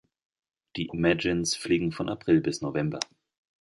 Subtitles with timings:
[0.77, 2.99] Die Imagines fliegen von April bis November.